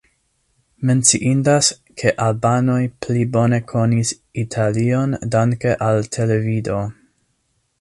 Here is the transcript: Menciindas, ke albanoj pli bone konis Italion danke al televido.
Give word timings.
Menciindas, 0.89 1.67
ke 2.01 2.13
albanoj 2.27 2.79
pli 3.07 3.25
bone 3.35 3.59
konis 3.73 4.15
Italion 4.45 5.15
danke 5.37 5.75
al 5.89 6.09
televido. 6.19 6.81